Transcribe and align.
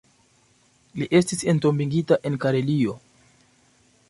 Li 1.01 1.07
estis 1.19 1.45
entombigita 1.53 2.21
en 2.31 2.41
Karelio. 2.47 2.97